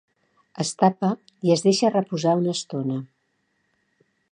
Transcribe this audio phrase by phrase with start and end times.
[0.63, 1.09] Es tapa
[1.49, 2.99] i es deixa reposar una estona